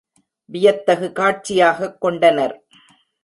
[0.45, 2.63] வியத்தகு காட்சியாகக் கொண்டனர்.